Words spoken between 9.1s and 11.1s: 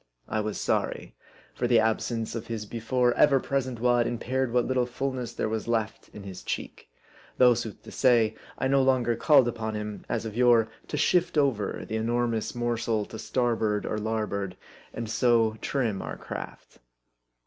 called upon him as of yore to